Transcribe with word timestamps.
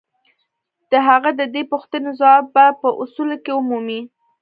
د 0.91 0.93
هغه 1.07 1.29
د 1.39 1.41
دې 1.53 1.63
پوښتنې 1.71 2.11
ځواب 2.19 2.43
به 2.53 2.65
په 2.81 2.89
اصولو 3.01 3.35
کې 3.43 3.51
ومومئ. 3.55 4.01